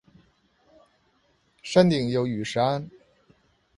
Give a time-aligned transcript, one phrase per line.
[1.61, 2.89] 山顶有雨石庵。